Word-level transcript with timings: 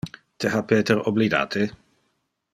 Te 0.43 0.49
ha 0.53 0.61
Peter 0.71 0.97
oblidate? 1.11 1.69